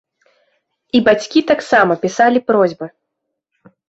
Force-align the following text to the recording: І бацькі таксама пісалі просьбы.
І 0.99 1.01
бацькі 1.07 1.43
таксама 1.51 1.97
пісалі 2.05 2.39
просьбы. 2.47 2.89